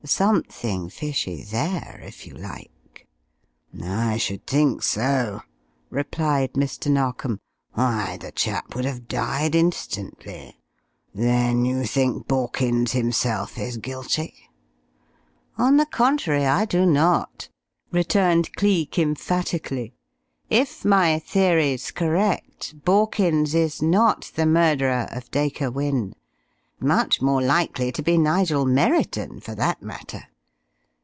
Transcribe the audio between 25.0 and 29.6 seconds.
of Dacre Wynne. Much more likely to be Nigel Merriton, for